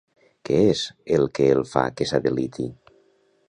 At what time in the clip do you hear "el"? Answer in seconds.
1.17-1.27, 1.57-1.63